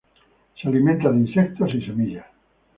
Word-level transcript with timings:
Se 0.59 0.67
alimentan 0.67 1.21
de 1.23 1.29
insectos 1.29 1.75
y 1.75 1.81
semillas. 1.85 2.25